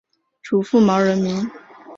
[0.41, 1.47] 祖父毛仁民。